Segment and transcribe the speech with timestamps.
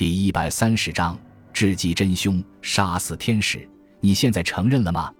[0.00, 1.14] 第一百三十章，
[1.52, 3.68] 智计真凶，杀死天使。
[4.00, 5.12] 你现在承认了吗？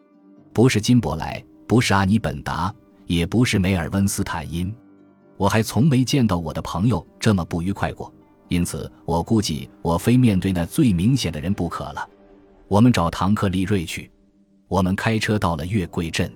[0.55, 4.75] 不是金伯莱，不是阿尼本达，也不是梅尔温斯坦因。
[5.37, 8.11] 我还从没见到我的朋友这么不愉快过，
[8.49, 12.09] 因此我估计我非面对那最明显的人不可了。
[12.67, 14.11] 我们找唐克利瑞去。
[14.67, 16.33] 我们开车到了月桂镇，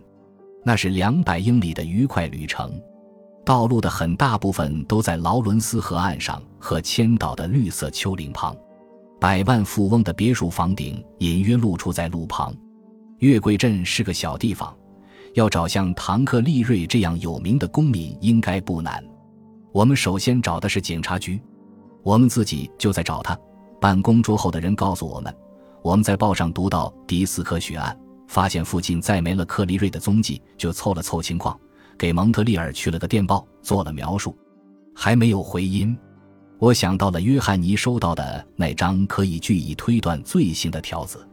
[0.63, 2.79] 那是两百英里的愉快旅程。
[3.45, 8.57] 道路的很大部分都在劳伦斯河岸上和千岛的绿色丘陵旁，
[9.21, 12.55] 百万富翁的别墅房顶隐约露出在路旁。
[13.19, 14.75] 月桂镇是个小地方，
[15.35, 19.05] 要找像唐克利瑞这样有名的公民应该不难。
[19.73, 21.41] 我们首先找的是警察局，
[22.03, 23.39] 我们自己就在找他。
[23.79, 25.35] 办公桌后的人告诉我们，
[25.83, 27.95] 我们在报上读到迪斯科血案，
[28.27, 31.59] 发现附近再没了克利瑞的踪迹，就凑了凑情况。
[31.99, 34.37] 给蒙特利尔去了个电报，做了描述，
[34.95, 35.97] 还没有回音。
[36.59, 41.27] 我想到了约翰尼收到的那张可以据以推断罪行的条子。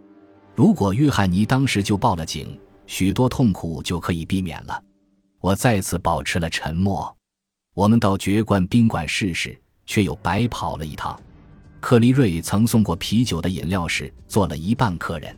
[0.55, 4.83] 如果约翰尼当时就报了警，许多痛苦就可以避免了。
[5.39, 7.15] 我再次保持了沉默。
[7.73, 11.17] 我们到爵冠宾馆试试，却又白跑了一趟。
[11.79, 15.35] 克利瑞曾送过啤酒的饮料室坐了一半客人，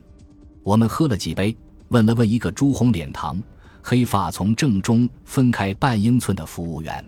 [0.63, 1.55] 我们喝了几杯，
[1.89, 3.39] 问了问一个朱红脸膛。
[3.85, 7.03] 黑发从正中分开半英寸的服务员，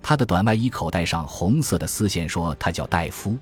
[0.00, 3.36] 他的短外衣口袋上红色的丝线说他叫戴夫。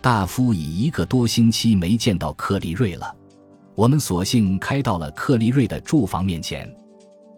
[0.00, 3.14] 大夫已一个多星期没见到克利瑞了。
[3.76, 6.68] 我们索性开到了克利瑞的住房面前，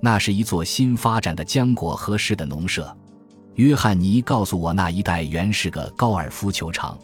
[0.00, 2.94] 那是一座新发展的浆果和式的农舍。
[3.56, 6.98] 约翰尼告诉我，那一带原是个高尔夫球场，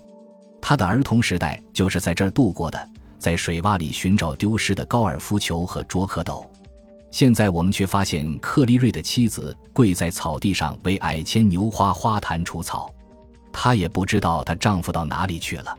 [0.63, 6.51] 他的儿童时代就是在这儿度过的，在水洼里寻找丢失的高尔夫球和啄壳斗。
[7.17, 12.95] 现在我们却发现克利瑞的妻子跪在草地上为矮牵牛花花坛除草，
[13.51, 15.75] 她也不知道她丈夫到哪里去了。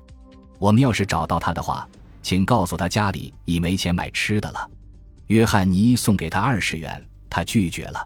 [0.57, 1.87] 我们要是找到他的话，
[2.23, 4.67] 请告诉他家里已没钱买吃的了。
[5.27, 8.03] 约翰尼送给他二十元，他拒绝了。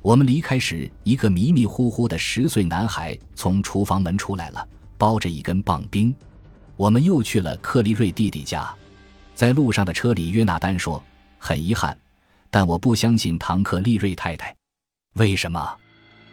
[0.00, 4.66] 我们离开时，一个迷迷糊糊的十岁男孩从厨房门出来了，
[4.96, 6.14] 包着一根棒冰。
[6.78, 8.74] 我们又去了克利瑞弟弟家，
[9.34, 11.04] 在路上的车里，约纳丹说
[11.36, 11.94] ：“很遗憾。”
[12.52, 14.54] 但我不相信唐克利瑞太太，
[15.14, 15.74] 为什么？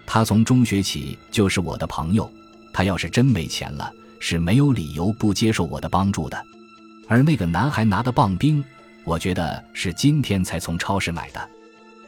[0.06, 2.30] 他从中学起就是我的朋友，
[2.74, 6.38] 他要是真没钱了，是没有理由不接受我的帮助的。
[7.08, 8.62] 而那个男孩拿的棒冰，
[9.06, 11.50] 我觉得是今天才从超市买的，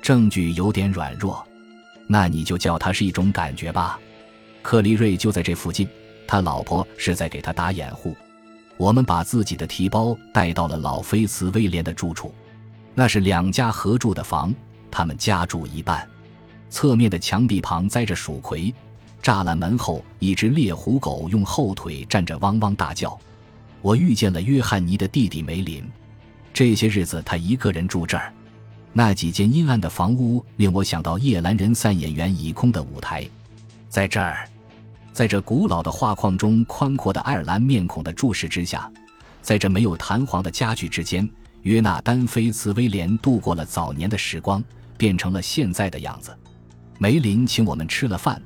[0.02, 1.42] 证据有点软弱。
[2.06, 3.98] 那你就叫他是一种感觉吧。
[4.62, 5.88] 克利瑞就在这附近，
[6.28, 8.14] 他老婆是在给他打掩护。
[8.76, 12.34] 我们把自己的提包带到了老菲茨威廉的住处。
[12.94, 14.54] 那是两家合住的房，
[14.90, 16.08] 他们家住一半。
[16.70, 18.74] 侧面的墙壁旁栽着蜀葵，
[19.22, 23.20] 栅栏门后一只猎狐狗用后腿站着，汪汪大叫。
[23.82, 25.84] 我遇见了约翰尼的弟弟梅林，
[26.54, 28.32] 这些日子他一个人住这儿。
[28.94, 33.28] 那几间阴暗的房屋令我想到夜阑人散演员已空的舞台，
[33.90, 34.48] 在这儿，
[35.14, 38.92] 在这古老的画框中宽阔的爱尔兰面孔的注视之下，
[39.42, 41.28] 在这没有弹簧的家具之间。
[41.64, 44.64] 约纳丹·菲茨威廉度过了早年的时光，
[44.98, 46.36] 变成了现在的样子。
[46.98, 48.42] 梅林请我们吃了饭，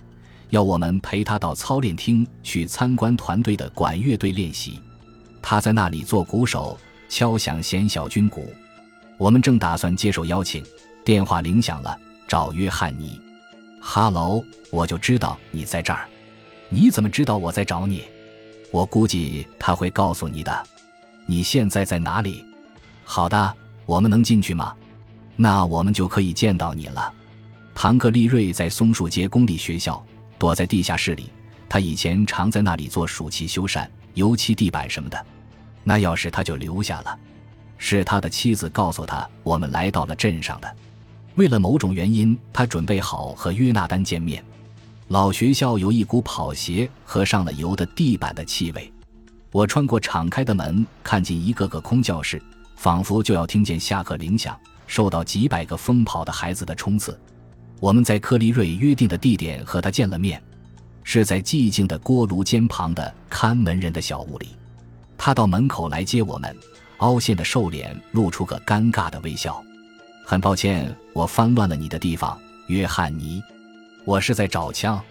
[0.50, 4.80] 要我们陪他到操练厅去参观团队的管乐队练习。
[5.42, 6.78] 他在那里做鼓手，
[7.08, 8.54] 敲响弦小军鼓。
[9.18, 10.64] 我们正打算接受邀请，
[11.06, 11.98] 电话铃响了，
[12.28, 13.20] 找约翰尼。
[13.80, 16.08] 哈喽，我就知道你在这儿。
[16.68, 18.04] 你怎么知道我在找你？
[18.72, 20.68] 我估计他会告诉你的。
[21.26, 22.44] 你现在在哪里？
[23.06, 23.56] 好的，
[23.86, 24.74] 我们能进去吗？
[25.38, 27.14] 那我们就可以见到你了。
[27.74, 30.04] 唐克利瑞在松树街公立学校，
[30.40, 31.30] 躲在地下室里。
[31.70, 35.26] 他以前常在那里做暑期修缮、油漆地板什么的。
[35.84, 37.18] 那钥匙他就留下了。
[37.78, 40.76] 是他的妻子告诉他，我们来到了镇上的。
[41.36, 44.44] 为了某种原因，他准备好和约纳丹见面。
[45.10, 48.92] 老学校有一股跑鞋和上了油的地板的气味。
[49.52, 52.42] 我穿过敞开的门，看见一个个空教室。
[52.76, 57.20] 仿佛就要听见下课铃响，受到几百个疯跑的孩子的冲刺。
[57.80, 60.42] 我们在克利瑞约定的地点和他见了面，
[61.04, 64.50] 是在寂静的锅炉间旁的看门人的小屋里。
[65.18, 66.56] 他到门口来接我们，
[66.98, 69.64] 凹陷的瘦脸露出个尴尬的微笑。
[70.26, 72.38] 很抱歉，我翻乱了你的地方，
[72.68, 73.42] 约翰尼。
[74.04, 75.02] 我是在找枪。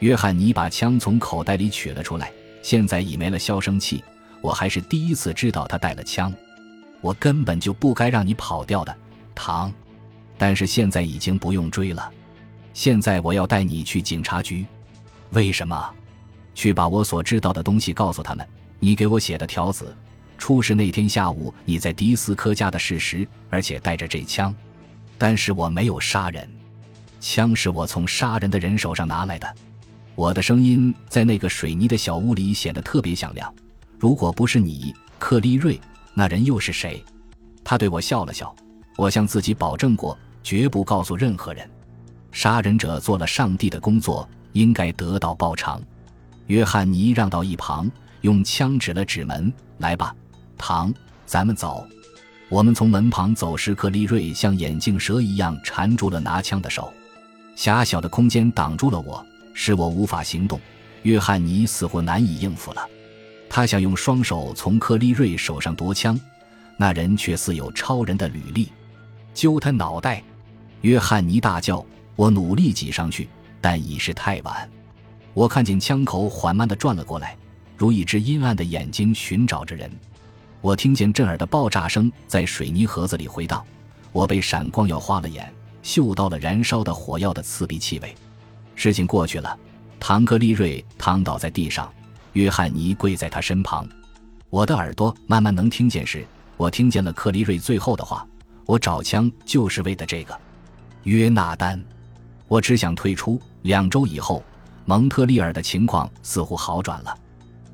[0.00, 2.32] 约翰尼把枪从口袋里取了出来，
[2.62, 4.02] 现在已没了消声器。
[4.40, 6.32] 我还是第一次知道他带了枪。
[7.00, 8.96] 我根本就不该让你跑掉的，
[9.34, 9.72] 唐。
[10.36, 12.10] 但是现在已经不用追了。
[12.72, 14.64] 现在我要带你去警察局。
[15.30, 15.90] 为什么？
[16.54, 18.46] 去把我所知道的东西告诉他们。
[18.80, 19.96] 你给我写的条子，
[20.38, 24.54] 出事那天下午你在迪斯科家的事实，而且带着这枪。
[25.16, 26.48] 但是我没有杀人，
[27.20, 29.54] 枪是我从杀人的人手上拿来的。
[30.14, 33.52] 我的声音在那个水泥的小屋里显得特别响亮。
[33.98, 35.80] 如果不是你，克利瑞，
[36.18, 37.04] 那人又是谁？
[37.62, 38.52] 他对我笑了笑。
[38.96, 41.70] 我向自己保证过，绝不告诉任何人。
[42.32, 45.80] 杀人者做了上帝的工作，应该得到报偿。
[46.48, 47.88] 约翰尼让到一旁，
[48.22, 50.12] 用枪指了指门：“来吧，
[50.56, 50.92] 唐，
[51.24, 51.86] 咱们走。”
[52.50, 56.92] 我们从门旁走时，克利瑞像眼镜蛇一样缠住了拿枪的手。
[57.54, 59.24] 狭小的空间挡住了我，
[59.54, 60.60] 使我无法行动。
[61.04, 62.84] 约翰尼似乎难以应付了，
[63.50, 66.18] 他想用双手从克利瑞手上夺枪，
[66.76, 68.68] 那人却似有超人的履历，
[69.34, 70.22] 揪他脑袋。
[70.82, 71.84] 约翰尼大叫，
[72.14, 73.28] 我努力挤上去，
[73.60, 74.68] 但已是太晚。
[75.34, 77.36] 我看见枪口缓慢地转了过来，
[77.76, 79.90] 如一只阴暗的眼睛寻找着人。
[80.60, 83.64] 我听见震耳的爆炸声在水泥盒子里回荡，
[84.12, 85.52] 我被闪光药花了眼，
[85.82, 88.14] 嗅到了燃烧的火药的刺鼻气味。
[88.74, 89.58] 事情过去了，
[89.98, 91.92] 唐克利瑞躺倒在地上，
[92.38, 93.84] 约翰尼跪在他身旁。
[94.48, 96.24] 我的耳朵慢慢能听见时，
[96.56, 98.24] 我听见了克利瑞最后的话
[98.64, 100.40] ：“我找枪就是为的这个。”
[101.02, 101.82] 约纳丹，
[102.46, 103.40] 我只想退出。
[103.62, 104.40] 两周以后，
[104.84, 107.12] 蒙特利尔的情况似乎好转了。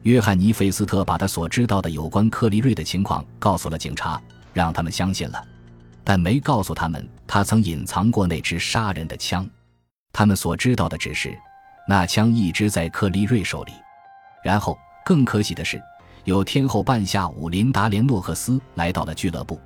[0.05, 4.19] 约翰尼·费斯特把他所知道的有关克利瑞的情况告诉了警察，
[4.55, 5.46] 让他们相信了，
[6.02, 9.46] 但没告诉他们他曾隐藏过那支杀人的枪。
[10.10, 11.37] 他们所知道的只是，
[11.87, 13.72] 那枪一直在克利瑞手里。
[14.44, 15.82] 然后，更可喜的是，
[16.25, 19.58] 有天后半下午，琳达·连诺克斯来到了俱乐部。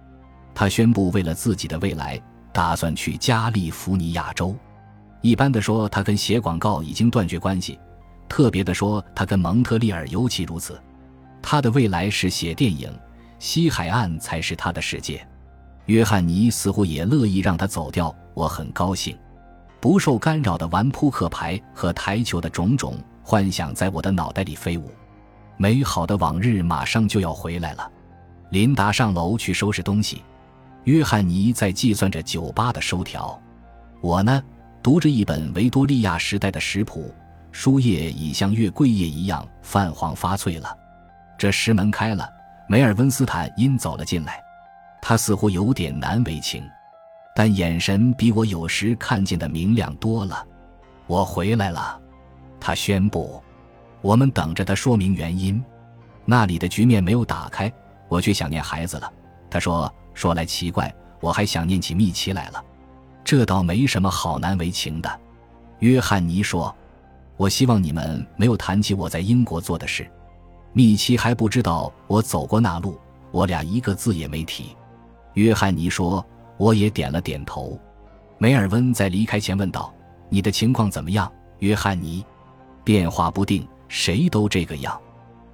[0.54, 2.20] 他宣布，为了自己的未来，
[2.52, 4.54] 打算去加利福尼亚州。
[5.20, 7.76] 一般的说，他跟写广告已经断绝关系。
[8.28, 10.80] 特别的说，他跟蒙特利尔尤其如此。
[11.42, 12.88] 他的未来是写电影，
[13.40, 15.26] 西海岸才是他的世界。
[15.86, 19.16] 约翰尼似乎也乐意让他走掉，我很高兴。
[19.80, 22.96] 不受干扰的玩扑克牌和台球的种种
[23.28, 24.90] 幻想在我的脑袋里飞舞。
[25.58, 27.92] 美好的往日马上就要回来了。
[28.48, 30.22] 琳达上楼去收拾东西，
[30.84, 33.38] 约翰尼在计算着酒吧的收条。
[34.00, 34.42] 我呢，
[34.82, 37.14] 读着一本维多利亚时代的食谱。
[37.52, 40.74] 书页已像月桂叶一样泛黄发脆了。
[41.36, 42.26] 这时门开了，
[42.66, 44.42] 梅尔温斯坦因走了进来。
[45.02, 46.64] 他似乎有点难为情，
[47.34, 50.42] 但眼神比我有时看见的明亮多了。
[51.06, 52.00] 我回来了，
[52.60, 53.42] 他宣布。
[54.00, 55.62] 我们等着他说明原因。
[56.24, 57.72] 那里的局面没有打开，
[58.08, 59.12] 我却想念孩子了。
[59.50, 62.64] 他说：“说来奇怪，我还想念起蜜奇来了。
[63.24, 65.20] 这倒没什么好难为情的。”
[65.80, 66.74] 约翰尼说。
[67.38, 70.04] 我希望你们没有谈起我在英国做的事。
[70.72, 72.98] 米奇还不知道我走过那路，
[73.30, 74.76] 我俩一个字也没提。
[75.34, 76.26] 约翰尼说，
[76.56, 77.78] 我也点了点头。
[78.38, 79.94] 梅尔温在离开前问道
[80.28, 82.26] ：“你的情况怎么样？”约翰尼
[82.88, 84.98] ：“变化不定，谁都这个样。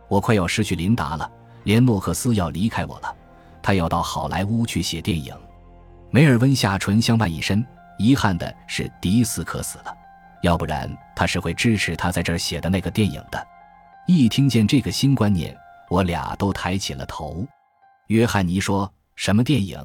[0.07, 1.29] 我快要失去琳达了，
[1.65, 3.13] 连诺克斯要离开我了，
[3.61, 5.35] 他要到好莱坞去写电影。”
[6.13, 7.67] 梅尔温下唇相伴一伸，
[7.99, 9.93] 遗憾的是，迪斯科死了。
[10.43, 13.47] 要不然他是会支持他在这儿写的那个电影的。
[14.07, 15.57] 一听见这个新观念，
[15.91, 17.45] 我俩都抬起了头。
[18.07, 19.77] 约翰尼说：“什么电影？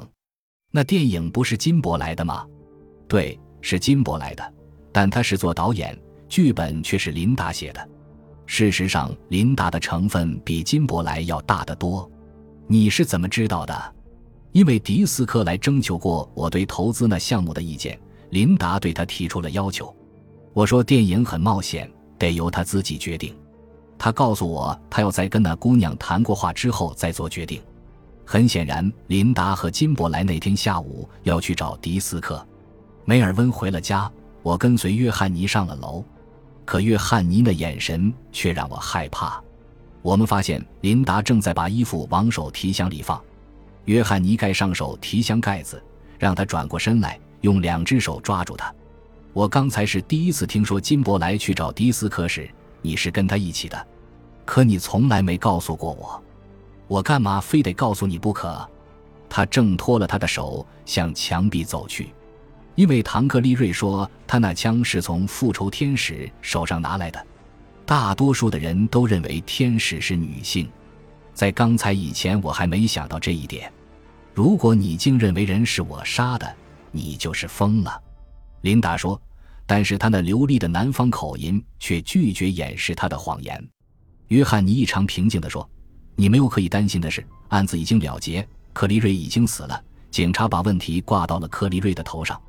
[0.69, 2.45] 那电影不是金伯来的吗
[3.09, 4.53] ？”“对，是金伯来的，
[4.93, 7.89] 但他是做导演，剧本却是琳达写的。
[8.45, 12.09] 事实上，琳达的成分比金伯来要大得多。
[12.67, 13.95] 你是怎么知道的？
[14.51, 19.93] 因为迪斯科来征求过我对投资那项目的意见，琳达对他提出了要求。”
[20.53, 23.35] 我说电影很冒险，得由他自己决定。
[23.97, 27.61] 他告诉我，他要在跟那姑娘谈过话之后再做决定。
[28.25, 32.43] 很显然，琳达和金伯莱那天下午要去找迪斯科。
[33.05, 36.03] 梅尔温回了家，我跟随约翰尼上了楼。
[36.69, 39.41] 可约翰尼的眼神却让我害怕。
[40.03, 43.19] 我们发现琳达正在把衣服往手提箱里放。
[43.85, 45.83] 约翰尼盖上手提箱盖子，
[46.19, 48.71] 让他转过身来，用两只手抓住他。
[49.33, 52.47] 我刚才是第一次听说金伯莱去找迪斯科时，
[52.83, 53.87] 你是跟他一起的，
[54.45, 56.23] 可你从来没告诉过我，
[56.87, 58.63] 我干嘛非得告诉你不可？
[59.27, 62.13] 他挣脱了他的手，向墙壁走去，
[62.79, 67.27] 因为唐克利瑞说他那枪是从复仇天使手上拿来的。
[67.85, 70.65] 大多数的人都认为天使是女性，
[71.33, 73.69] 在刚才以前我还没想到这一点。
[74.33, 76.55] 如果你竟认为人是我杀的，
[76.89, 78.01] 你就是疯了。
[78.61, 79.21] 琳达说
[79.67, 83.61] ：“但是他那流利的南方口音却拒绝掩饰他的谎言。”
[84.29, 85.69] 约翰尼异常平静地说
[86.15, 92.41] ：“你没有可以担心的事，案子已经了结，克利瑞已经死了，警察把问题挂到了克利瑞的头上。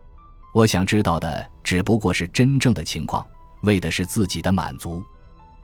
[0.52, 3.24] 我想知道的只不过是真正的情况，
[3.62, 5.02] 为的是自己的满足。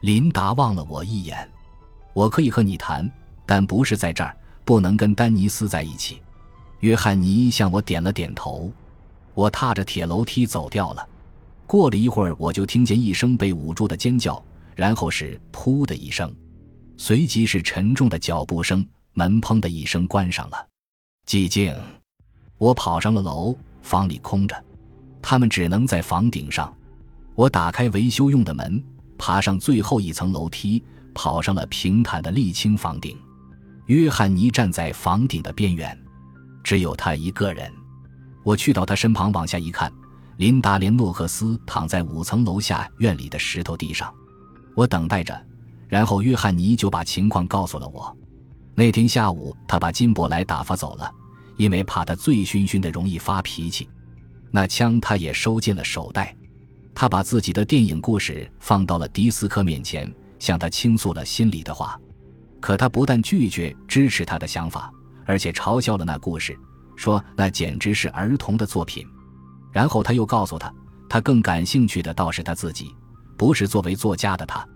[0.01, 1.51] 琳达望了我一眼，
[2.13, 3.11] 我可以和你谈，
[3.45, 6.23] 但不是在这儿，不能跟丹尼斯在一起。
[6.81, 8.71] 约翰尼向我点了点头，
[9.35, 11.09] 我踏着铁楼梯走掉了。
[11.67, 14.41] 过了一会儿，我就听见一声被捂住的尖叫，
[14.77, 16.33] 然后是“噗”的一声，
[16.97, 20.67] 随即是沉重的脚步声，门“砰”的一声关上了。
[21.27, 21.75] 寂静。
[22.59, 24.65] 我跑上了楼，房里空着，
[25.29, 26.73] 他们只能在房顶上。
[27.35, 28.81] 我打开维修用的门，
[29.19, 30.81] 爬上最后一层楼梯，
[31.13, 33.19] 跑上了平坦的沥青房顶。
[33.87, 35.99] 约翰尼站在房顶的边缘，
[36.63, 37.69] 只有他一个人。
[38.45, 39.93] 我去到他身旁，往下一看。
[40.37, 44.15] 琳达·连诺克斯躺在五层楼下院里的石头地上，
[44.77, 45.37] 我等待着，
[45.89, 48.17] 然后约翰尼就把情况告诉了我。
[48.77, 51.11] 那天下午，他把金伯莱打发走了，
[51.57, 53.89] 因为怕他醉醺醺的容易发脾气。
[54.57, 56.35] 那枪他也收进了手袋。
[56.95, 62.01] 他把自己的电影故事放到了迪斯科面前，向他倾诉了心里的话。
[62.59, 64.91] 可他不但拒绝支持他的想法，
[65.27, 66.59] 而且嘲笑了那故事，
[66.97, 69.07] 说那简直是儿童的作品。
[69.71, 70.73] 然后他又告诉他，
[71.07, 72.97] 他更感兴趣的倒是他自己，
[73.37, 74.67] 不是作为作家的他。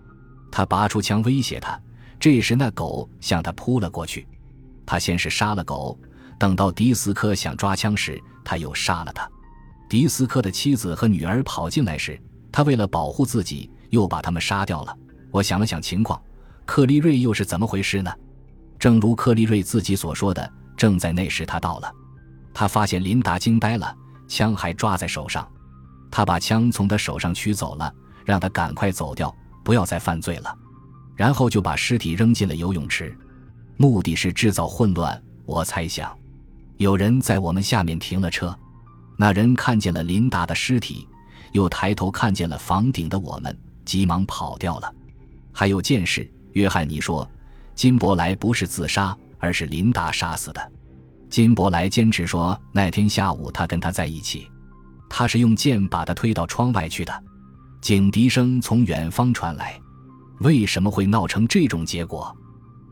[0.51, 1.81] 他拔出枪威胁他。
[2.19, 4.27] 这时那狗向他扑了过去，
[4.85, 5.99] 他先是杀了狗，
[6.37, 9.27] 等到迪斯科想抓枪时，他又杀了他。
[9.91, 12.17] 迪斯科的妻子和女儿跑进来时，
[12.49, 14.97] 他为了保护自己，又把他们杀掉了。
[15.31, 16.17] 我想了想情况，
[16.65, 18.09] 克利瑞又是怎么回事呢？
[18.79, 21.91] 正如克利瑞自己所说的，正在那时他到了，
[22.53, 23.93] 他发现琳达惊呆了。
[24.29, 25.45] 枪还抓在手上，
[26.09, 27.93] 他把枪从他手上取走了，
[28.23, 30.57] 让他赶快走掉，不要再犯罪了。
[31.17, 33.13] 然后就把尸体扔进了游泳池，
[33.75, 35.21] 目的是制造混乱。
[35.45, 36.17] 我猜想，
[36.77, 38.57] 有人在我们下面停了车，
[39.17, 41.07] 那人看见了琳达的尸体，
[41.51, 44.93] 又抬头看见了房顶的我们，急忙跑掉了。
[45.51, 47.29] 还有件事，约翰尼说，
[47.75, 50.71] 金伯莱不是自杀，而是琳达杀死的。
[51.29, 54.49] 金伯莱坚持说，那天下午他跟他在一起，
[55.09, 57.23] 他是用剑把他推到窗外去的。
[57.81, 59.79] 警笛声从远方传来，
[60.39, 62.35] 为什么会闹成这种结果？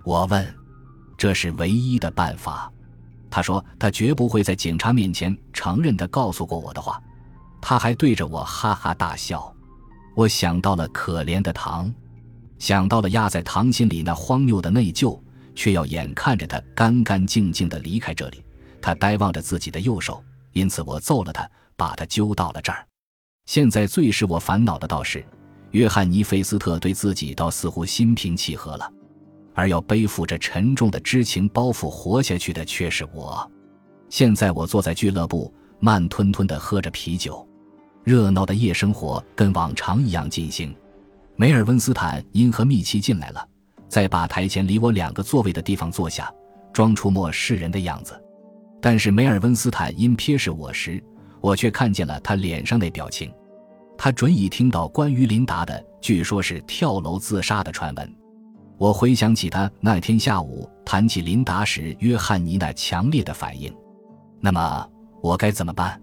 [0.04, 0.56] 我问。
[1.18, 2.72] 这是唯一的办法，
[3.30, 7.02] 他说他绝不会在警察面前承认他告诉过我的话。
[7.62, 9.54] 他还对着我哈哈大笑。
[10.16, 11.94] 我想到了可怜的唐，
[12.58, 15.20] 想到了压在唐心里那荒谬的内疚。
[15.56, 18.42] 却要眼看着他干干净净地离开这里，
[18.82, 21.46] 他呆望着自己的右手，因此我揍了他，
[21.76, 22.88] 把他揪到了这儿。
[23.46, 25.22] 现在最使我烦恼的倒是，
[25.72, 28.90] 约翰尼·费斯特对自己倒似乎心平气和了，
[29.60, 33.46] 而要背负着沉重的知情包袱活下去的却是我。
[34.08, 37.46] 现在我坐在俱乐部，慢吞吞地喝着啤酒，
[38.06, 40.74] 热闹的夜生活跟往常一样进行。
[41.36, 43.46] 梅尔温斯坦因和密奇进来了。
[43.90, 46.34] 在吧台前离我两个座位的地方坐下，
[46.72, 48.18] 装出漠视人的样子。
[48.82, 51.04] 但是梅尔温斯坦因瞥视我时，
[51.42, 53.30] 我却看见了他脸上那表情。
[53.98, 58.16] 他准已听到关于琳达的，据说是跳楼自杀的传闻。
[58.80, 63.72] 我回想起他那天下午谈起琳达时，约翰尼那强烈的反应。
[64.40, 64.90] 那么
[65.22, 66.02] 我该怎么办？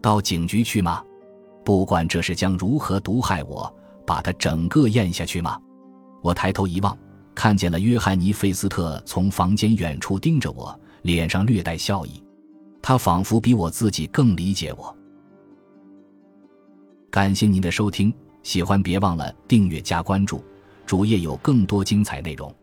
[0.00, 1.02] 到警局去吗？
[1.64, 3.74] 不管这事将如何毒害我，
[4.06, 5.58] 把它整个咽下去吗？
[6.22, 6.96] 我抬头一望。
[7.34, 12.22] 看见了约翰尼·费斯特从房间远处盯着我，脸上略带笑意。
[12.80, 14.94] 他仿佛比我自己更理解我。
[17.10, 20.44] 感谢您的收听，喜欢别忘了订阅加关注，
[20.86, 22.54] 主页有更多精彩内容。